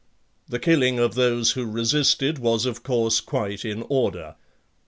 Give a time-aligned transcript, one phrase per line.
[0.49, 4.33] The killing of those who resisted was of course quite in order.